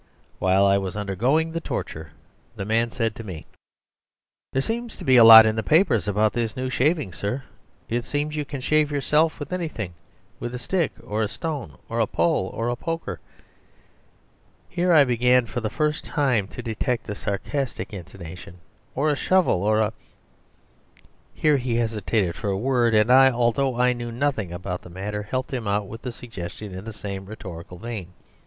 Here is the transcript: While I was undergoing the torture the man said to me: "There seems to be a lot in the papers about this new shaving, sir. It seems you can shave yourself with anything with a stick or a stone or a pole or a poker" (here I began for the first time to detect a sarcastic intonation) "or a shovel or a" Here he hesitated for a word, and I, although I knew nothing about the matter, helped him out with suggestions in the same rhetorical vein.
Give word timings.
While 0.39 0.65
I 0.65 0.79
was 0.79 0.95
undergoing 0.95 1.51
the 1.51 1.61
torture 1.61 2.09
the 2.55 2.65
man 2.65 2.89
said 2.89 3.13
to 3.13 3.23
me: 3.23 3.45
"There 4.51 4.59
seems 4.63 4.95
to 4.95 5.03
be 5.05 5.15
a 5.15 5.23
lot 5.23 5.45
in 5.45 5.55
the 5.55 5.61
papers 5.61 6.07
about 6.07 6.33
this 6.33 6.55
new 6.57 6.71
shaving, 6.71 7.13
sir. 7.13 7.43
It 7.87 8.03
seems 8.03 8.35
you 8.35 8.43
can 8.43 8.61
shave 8.61 8.91
yourself 8.91 9.37
with 9.39 9.53
anything 9.53 9.93
with 10.39 10.55
a 10.55 10.57
stick 10.57 10.91
or 11.03 11.21
a 11.21 11.27
stone 11.27 11.77
or 11.87 11.99
a 11.99 12.07
pole 12.07 12.49
or 12.51 12.67
a 12.69 12.75
poker" 12.75 13.19
(here 14.67 14.91
I 14.91 15.03
began 15.03 15.45
for 15.45 15.61
the 15.61 15.69
first 15.69 16.03
time 16.03 16.47
to 16.47 16.63
detect 16.63 17.07
a 17.07 17.13
sarcastic 17.13 17.93
intonation) 17.93 18.55
"or 18.95 19.11
a 19.11 19.15
shovel 19.15 19.61
or 19.61 19.81
a" 19.81 19.93
Here 21.35 21.57
he 21.57 21.75
hesitated 21.75 22.33
for 22.33 22.49
a 22.49 22.57
word, 22.57 22.95
and 22.95 23.11
I, 23.11 23.29
although 23.29 23.79
I 23.79 23.93
knew 23.93 24.11
nothing 24.11 24.51
about 24.51 24.81
the 24.81 24.89
matter, 24.89 25.21
helped 25.21 25.53
him 25.53 25.67
out 25.67 25.85
with 25.87 26.11
suggestions 26.11 26.75
in 26.75 26.85
the 26.85 26.91
same 26.91 27.27
rhetorical 27.27 27.77
vein. 27.77 28.13